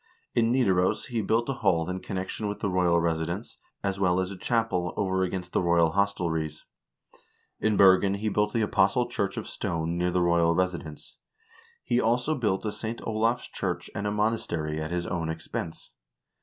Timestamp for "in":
0.33-0.51, 1.87-1.99, 7.59-7.77